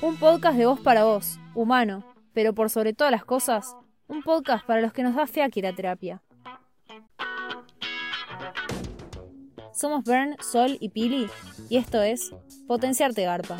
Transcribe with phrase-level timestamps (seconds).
[0.00, 3.76] Un podcast de voz para vos, humano, pero por sobre todas las cosas,
[4.08, 6.22] un podcast para los que nos da fe aquí la terapia.
[9.72, 11.28] Somos Bern, Sol y Pili,
[11.68, 12.32] y esto es
[12.66, 13.56] Potenciarte Garpa.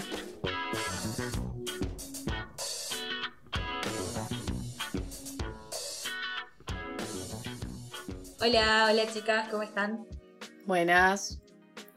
[8.40, 10.04] Hola, hola chicas, ¿cómo están?
[10.66, 11.41] Buenas.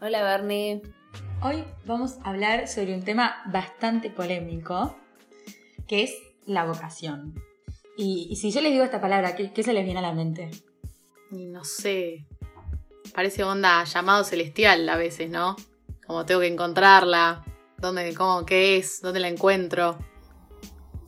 [0.07, 0.83] Hola Bernie.
[1.41, 4.95] Hoy vamos a hablar sobre un tema bastante polémico,
[5.87, 6.13] que es
[6.45, 7.33] la vocación.
[7.97, 10.51] Y, si yo les digo esta palabra, ¿qué, se les viene a la mente?
[11.31, 12.27] no sé.
[13.15, 15.55] Parece onda llamado celestial a veces, ¿no?
[16.05, 17.43] Como tengo que encontrarla,
[17.79, 19.97] dónde, cómo, qué es, dónde la encuentro.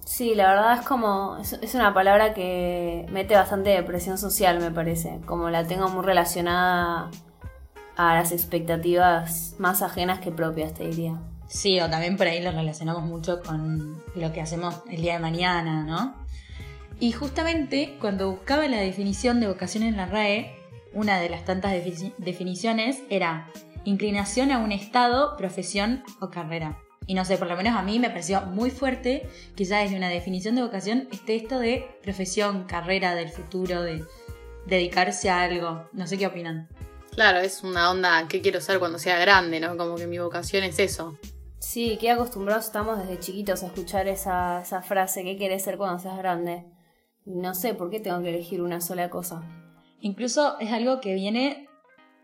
[0.06, 5.22] Sí, la verdad es como, es, una palabra que mete bastante depresión social, me parece.
[5.28, 7.12] Como la tengo muy relacionada
[7.98, 11.20] a las expectativas más ajenas que propias, te diría.
[11.50, 15.20] Sí, o también por ahí lo relacionamos mucho con lo que hacemos el día de
[15.20, 16.16] mañana, ¿no?
[17.00, 20.56] Y justamente cuando buscaba la definición de vocación en la RAE,
[20.94, 21.74] una de las tantas
[22.18, 23.50] definiciones era
[23.84, 26.78] inclinación a un estado, profesión o carrera.
[27.06, 29.96] Y no sé, por lo menos a mí me pareció muy fuerte que ya desde
[29.96, 34.04] una definición de vocación esté esto de profesión, carrera del futuro, de
[34.66, 35.88] dedicarse a algo.
[35.94, 36.68] No sé qué opinan.
[37.18, 39.76] Claro, es una onda que quiero ser cuando sea grande, ¿no?
[39.76, 41.18] Como que mi vocación es eso.
[41.58, 45.98] Sí, qué acostumbrados estamos desde chiquitos a escuchar esa, esa frase, ¿qué quieres ser cuando
[45.98, 46.66] seas grande?
[47.26, 49.42] No sé por qué tengo que elegir una sola cosa.
[50.00, 51.68] Incluso es algo que viene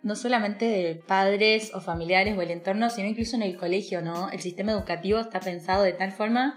[0.03, 4.29] no solamente de padres o familiares o el entorno, sino incluso en el colegio, ¿no?
[4.29, 6.53] El sistema educativo está pensado de tal forma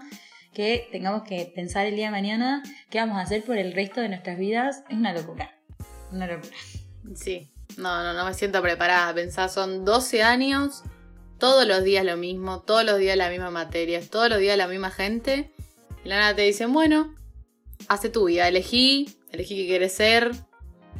[0.53, 3.99] que tengamos que pensar el día de mañana qué vamos a hacer por el resto
[3.99, 4.83] de nuestras vidas.
[4.89, 5.57] Es una locura.
[6.11, 6.55] Una locura.
[7.15, 9.13] Sí, no, no, no me siento preparada.
[9.13, 10.83] Pensar, son 12 años,
[11.37, 14.67] todos los días lo mismo, todos los días la misma materia, todos los días la
[14.67, 15.51] misma gente.
[16.03, 17.13] Y la nada te dicen, bueno,
[17.87, 20.31] hace tu vida, elegí, elegí qué quieres ser,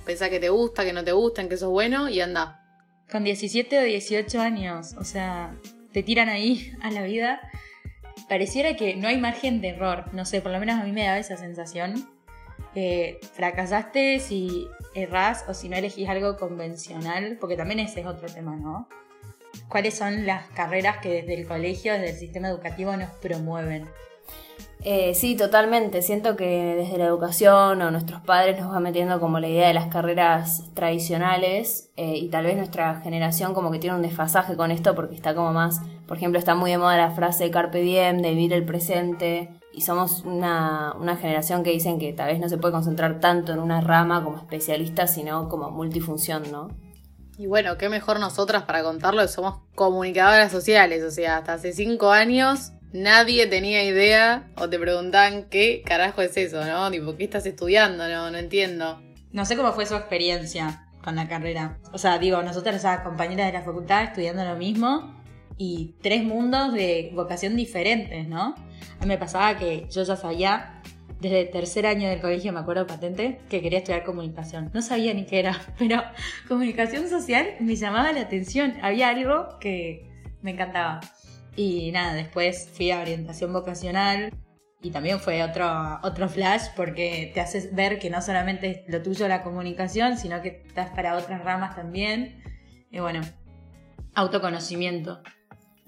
[0.05, 2.63] pensá que te gusta, que no te gusta, en que sos bueno y anda.
[3.11, 5.55] Con 17 o 18 años, o sea,
[5.91, 7.39] te tiran ahí a la vida.
[8.29, 11.05] Pareciera que no hay margen de error, no sé, por lo menos a mí me
[11.05, 12.09] da esa sensación.
[12.75, 18.27] Eh, fracasaste si errás o si no elegís algo convencional, porque también ese es otro
[18.27, 18.87] tema, ¿no?
[19.67, 23.87] ¿Cuáles son las carreras que desde el colegio, desde el sistema educativo nos promueven?
[24.83, 26.01] Eh, sí, totalmente.
[26.01, 29.73] Siento que desde la educación o nuestros padres nos va metiendo como la idea de
[29.73, 34.71] las carreras tradicionales eh, y tal vez nuestra generación como que tiene un desfasaje con
[34.71, 38.21] esto porque está como más, por ejemplo, está muy de moda la frase carpe diem,
[38.21, 42.49] de vivir el presente y somos una, una generación que dicen que tal vez no
[42.49, 46.69] se puede concentrar tanto en una rama como especialista, sino como multifunción, ¿no?
[47.37, 52.09] Y bueno, qué mejor nosotras para contarlo, somos comunicadoras sociales, o sea, hasta hace cinco
[52.09, 56.89] años nadie tenía idea o te preguntaban qué carajo es eso, ¿no?
[56.89, 58.07] Tipo, ¿qué estás estudiando?
[58.07, 58.99] No, no entiendo.
[59.31, 61.77] No sé cómo fue su experiencia con la carrera.
[61.93, 65.16] O sea, digo, nosotras, esas compañeras de la facultad, estudiando lo mismo
[65.57, 68.55] y tres mundos de vocación diferentes, ¿no?
[69.05, 70.81] Me pasaba que yo ya sabía
[71.19, 74.69] desde el tercer año del colegio, me acuerdo patente, que quería estudiar comunicación.
[74.73, 76.03] No sabía ni qué era, pero
[76.47, 78.75] comunicación social me llamaba la atención.
[78.81, 80.07] Había algo que
[80.41, 81.01] me encantaba.
[81.55, 84.31] Y nada, después fui a orientación vocacional
[84.79, 89.01] y también fue otro, otro flash porque te haces ver que no solamente es lo
[89.01, 92.43] tuyo la comunicación, sino que estás para otras ramas también.
[92.91, 93.21] Y bueno,
[94.13, 95.23] autoconocimiento.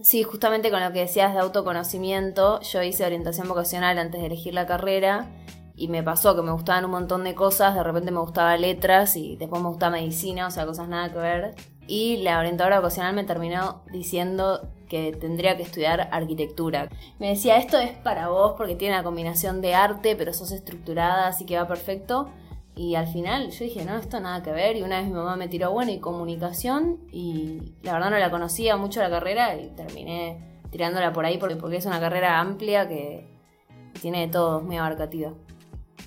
[0.02, 4.54] Sí, justamente con lo que decías de autoconocimiento, yo hice orientación vocacional antes de elegir
[4.54, 5.28] la carrera
[5.76, 9.18] y me pasó que me gustaban un montón de cosas, de repente me gustaba letras
[9.18, 11.56] y después me gustaba medicina, o sea, cosas nada que ver.
[11.86, 16.88] Y la orientadora vocacional me terminó diciendo que tendría que estudiar arquitectura.
[17.20, 21.28] Me decía, esto es para vos porque tiene una combinación de arte, pero sos estructurada,
[21.28, 22.30] así que va perfecto.
[22.80, 24.78] Y al final yo dije, no, esto nada que ver.
[24.78, 27.00] Y una vez mi mamá me tiró, bueno, y comunicación.
[27.12, 31.58] Y la verdad no la conocía mucho la carrera y terminé tirándola por ahí porque,
[31.58, 33.28] porque es una carrera amplia que
[34.02, 35.34] tiene de todo, muy abarcativa.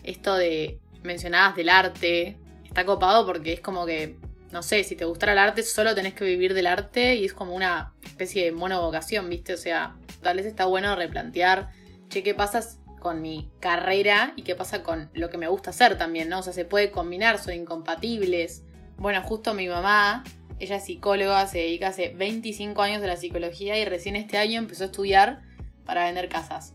[0.02, 4.16] Esto de mencionadas del arte está copado porque es como que
[4.50, 7.34] no sé, si te gustara el arte, solo tenés que vivir del arte y es
[7.34, 9.52] como una especie de monovocación, ¿viste?
[9.52, 11.68] O sea, tal vez está bueno replantear,
[12.08, 12.60] che, ¿qué pasa
[13.02, 16.38] con mi carrera y qué pasa con lo que me gusta hacer también, ¿no?
[16.38, 18.62] O sea, se puede combinar, son incompatibles.
[18.96, 20.22] Bueno, justo mi mamá,
[20.60, 24.60] ella es psicóloga, se dedica hace 25 años a la psicología y recién este año
[24.60, 25.42] empezó a estudiar
[25.84, 26.74] para vender casas.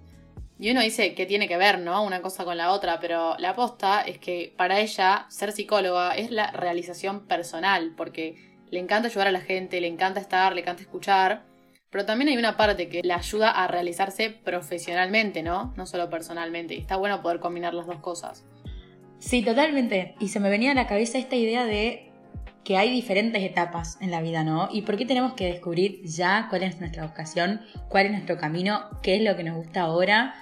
[0.60, 2.04] Y uno dice que tiene que ver, ¿no?
[2.04, 6.30] Una cosa con la otra, pero la aposta es que para ella ser psicóloga es
[6.30, 10.82] la realización personal, porque le encanta ayudar a la gente, le encanta estar, le encanta
[10.82, 11.44] escuchar,
[11.90, 15.74] pero también hay una parte que le ayuda a realizarse profesionalmente, ¿no?
[15.78, 16.76] No solo personalmente.
[16.76, 18.46] Y está bueno poder combinar las dos cosas.
[19.20, 20.16] Sí, totalmente.
[20.20, 22.12] Y se me venía a la cabeza esta idea de
[22.64, 24.68] que hay diferentes etapas en la vida, ¿no?
[24.72, 28.90] Y por qué tenemos que descubrir ya cuál es nuestra vocación, cuál es nuestro camino,
[29.02, 30.36] qué es lo que nos gusta ahora.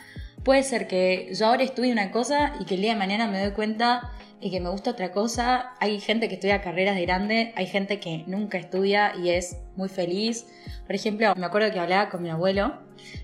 [0.44, 3.40] Puede ser que yo ahora estudie una cosa y que el día de mañana me
[3.40, 5.74] doy cuenta y que me gusta otra cosa.
[5.80, 9.90] Hay gente que estudia carreras de grande, hay gente que nunca estudia y es muy
[9.90, 10.48] feliz.
[10.86, 12.80] Por ejemplo, me acuerdo que hablaba con mi abuelo,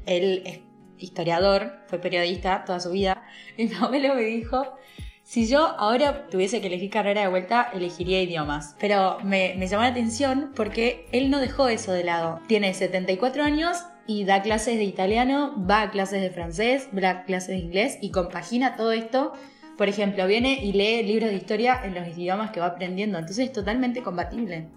[0.05, 0.59] él es
[0.97, 3.23] historiador, fue periodista toda su vida,
[3.57, 4.75] y mi abuelo me dijo,
[5.23, 8.75] si yo ahora tuviese que elegir carrera de vuelta, elegiría idiomas.
[8.79, 12.39] Pero me, me llamó la atención porque él no dejó eso de lado.
[12.47, 13.77] Tiene 74 años
[14.07, 17.97] y da clases de italiano, va a clases de francés, va a clases de inglés
[18.01, 19.33] y compagina todo esto
[19.81, 23.47] por ejemplo, viene y lee libros de historia en los idiomas que va aprendiendo, entonces
[23.47, 24.69] es totalmente compatible.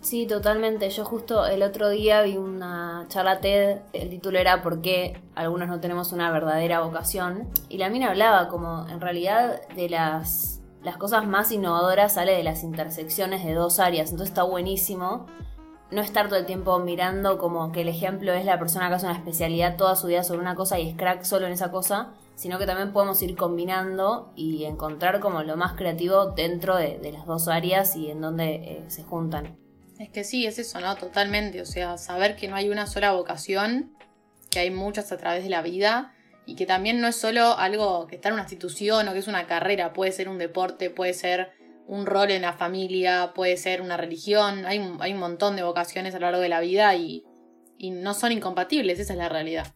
[0.00, 0.90] Sí, totalmente.
[0.90, 5.68] Yo justo el otro día vi una charla TED, el título era ¿Por qué algunos
[5.68, 7.48] no tenemos una verdadera vocación?
[7.68, 12.42] Y la mina hablaba como en realidad de las, las cosas más innovadoras sale de
[12.42, 15.28] las intersecciones de dos áreas, entonces está buenísimo
[15.90, 19.06] no estar todo el tiempo mirando como que el ejemplo es la persona que hace
[19.06, 22.10] una especialidad toda su vida sobre una cosa y es crack solo en esa cosa,
[22.40, 27.26] sino que también podemos ir combinando y encontrar como lo más creativo dentro de, las
[27.26, 29.58] dos áreas y en donde eh, se juntan.
[29.98, 30.96] Es que sí, es eso, ¿no?
[30.96, 31.60] Totalmente.
[31.60, 33.92] O sea, saber que no hay una sola vocación,
[34.50, 36.14] que hay muchas a través de la vida
[36.46, 39.28] y que también no es solo algo que está en una institución o que es
[39.28, 41.50] una carrera, puede ser un deporte, puede ser
[41.86, 46.14] un rol en la familia, puede ser una religión, hay, hay un montón de vocaciones
[46.14, 47.22] a lo largo de la vida y,
[47.76, 49.74] y no son incompatibles, esa es la realidad.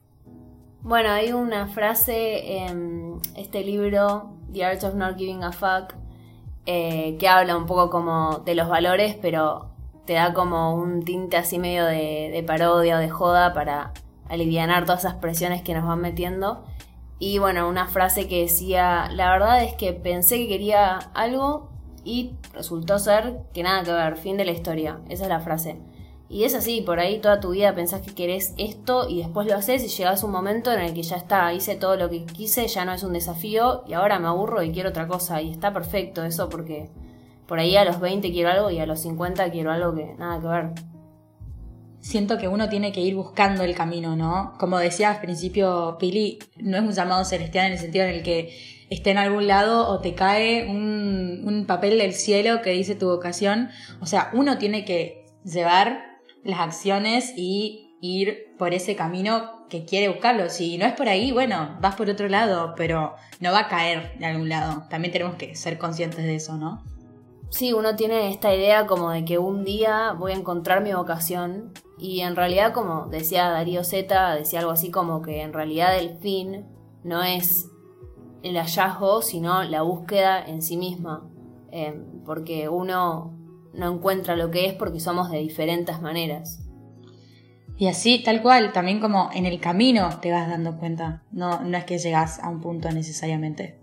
[0.84, 5.94] Bueno, hay una frase en este libro, The Art of Not Giving a Fuck,
[6.66, 9.70] eh, que habla un poco como de los valores, pero
[10.04, 13.94] te da como un tinte así medio de, parodia o de joda para
[14.28, 16.66] aliviar todas esas presiones que nos van metiendo.
[17.18, 21.70] Y bueno, una frase que decía, la verdad es que pensé que quería algo
[22.04, 25.00] y resultó ser que nada que ver, fin de la historia.
[25.08, 25.78] Esa es la frase.
[26.28, 29.54] Y es así, por ahí toda tu vida pensás que querés esto y después lo
[29.54, 32.24] haces y llegas a un momento en el que ya está, hice todo lo que
[32.24, 35.42] quise, ya no es un desafío y ahora me aburro y quiero otra cosa.
[35.42, 36.88] Y está perfecto eso porque
[37.46, 40.40] por ahí a los 20 quiero algo y a los 50 quiero algo que nada
[40.40, 40.70] que ver.
[42.00, 44.54] Siento que uno tiene que ir buscando el camino, ¿no?
[44.58, 48.22] Como decía al principio Pili, no es un llamado celestial en el sentido en el
[48.22, 48.54] que
[48.90, 53.08] esté en algún lado o te cae un, un papel del cielo que dice tu
[53.08, 53.70] vocación.
[54.00, 56.13] O sea, uno tiene que llevar
[56.44, 60.50] las acciones y ir por ese camino que quiere buscarlo.
[60.50, 64.16] Si no es por ahí, bueno, vas por otro lado, pero no va a caer
[64.18, 64.84] de algún lado.
[64.90, 66.82] También tenemos que ser conscientes de eso, ¿no?
[67.50, 71.72] Sí, uno tiene esta idea como de que un día voy a encontrar mi vocación
[71.98, 76.16] y en realidad, como decía Darío Zeta, decía algo así como que en realidad el
[76.18, 76.66] fin
[77.04, 77.70] no es
[78.42, 81.30] el hallazgo, sino la búsqueda en sí misma.
[81.70, 81.94] Eh,
[82.24, 83.32] porque uno
[83.74, 86.60] no encuentra lo que es porque somos de diferentes maneras.
[87.76, 91.76] Y así, tal cual, también como en el camino te vas dando cuenta, no, no
[91.76, 93.78] es que llegas a un punto necesariamente.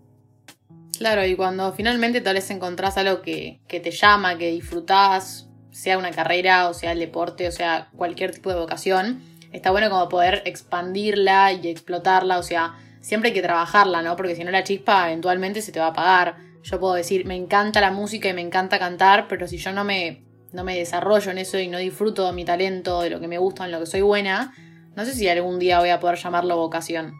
[0.98, 5.98] Claro, y cuando finalmente tal vez encontrás algo que, que te llama, que disfrutás, sea
[5.98, 10.08] una carrera, o sea el deporte, o sea cualquier tipo de vocación, está bueno como
[10.10, 14.16] poder expandirla y explotarla, o sea, siempre hay que trabajarla, ¿no?
[14.16, 17.36] Porque si no la chispa eventualmente se te va a apagar yo puedo decir, me
[17.36, 21.32] encanta la música y me encanta cantar, pero si yo no me, no me desarrollo
[21.32, 23.80] en eso y no disfruto de mi talento, de lo que me gusta, en lo
[23.80, 24.54] que soy buena,
[24.96, 27.18] no sé si algún día voy a poder llamarlo vocación.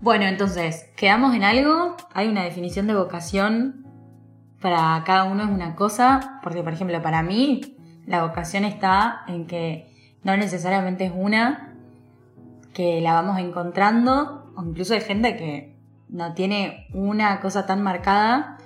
[0.00, 1.96] Bueno, entonces, ¿quedamos en algo?
[2.12, 3.84] Hay una definición de vocación
[4.64, 9.46] para cada uno es una cosa, porque por ejemplo, para mí la vocación está en
[9.46, 9.90] que
[10.22, 11.74] no necesariamente es una,
[12.72, 15.73] que la vamos encontrando, o incluso hay gente que
[16.08, 18.58] no tiene una cosa tan marcada,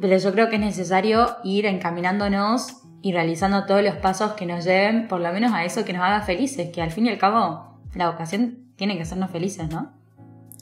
[0.00, 4.64] pero yo creo que es necesario ir encaminándonos y realizando todos los pasos que nos
[4.64, 7.18] lleven por lo menos a eso que nos haga felices, que al fin y al
[7.18, 9.92] cabo la vocación tiene que hacernos felices, ¿no?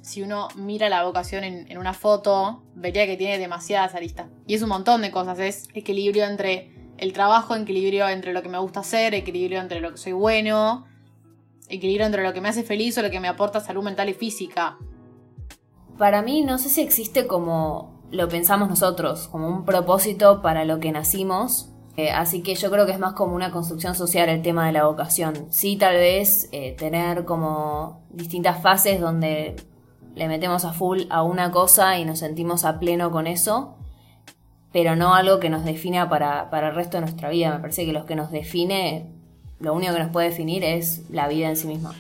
[0.03, 4.29] Si uno mira la vocación en, una foto, vería que tiene demasiadas aristas.
[4.47, 8.49] Y es un montón de cosas, es equilibrio entre el trabajo, equilibrio entre lo que
[8.49, 10.87] me gusta hacer, equilibrio entre lo que soy bueno,
[11.69, 14.15] equilibrio entre lo que me hace feliz o lo que me aporta salud mental y
[14.15, 14.79] física
[15.99, 20.81] para mí no sé si existe como lo pensamos nosotros, como un propósito para lo
[20.81, 21.71] que nacimos.
[21.97, 24.73] Eh, así que yo creo que es más como una construcción social el tema de
[24.73, 25.47] la vocación.
[25.51, 29.57] Sí, tal vez eh, tener como distintas fases donde
[30.15, 33.75] le metemos a full a una cosa y nos sentimos a pleno con eso.
[34.73, 37.53] pero no algo que nos defina para, para el resto de nuestra vida.
[37.55, 39.11] Me parece que lo que nos define,
[39.61, 41.95] lo único que nos puede definir es la vida en sí misma.